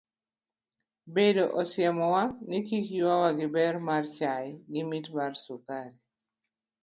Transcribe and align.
Bedo 1.13 1.43
osiemo 1.61 2.05
wa 2.13 2.23
ni 2.47 2.59
kik 2.67 2.85
yuawa 2.97 3.29
gi 3.37 3.47
ber 3.55 3.75
mar 3.87 4.03
chai 4.17 4.47
gi 4.71 4.81
mit 4.89 5.05
mar 5.15 5.31
sukari. 5.45 5.97